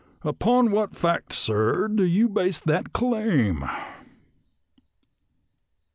"Upon 0.23 0.71
what 0.71 0.95
fact, 0.95 1.31
sir, 1.31 1.87
do 1.87 2.03
you 2.03 2.27
base 2.27 2.59
that 2.61 2.91
claim.? 2.91 3.63